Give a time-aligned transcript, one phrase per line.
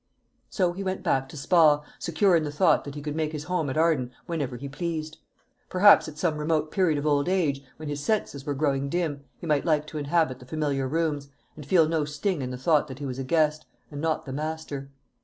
[0.49, 3.43] So he went back to Spa, secure in the thought that he could make his
[3.43, 5.19] home at Arden whenever he pleased.
[5.69, 9.45] Perhaps at some remote period of old age, when his senses were growing dim, he
[9.45, 12.97] might like to inhabit the familiar rooms, and feel no sting in the thought that
[12.97, 14.89] he was a guest, and not the master.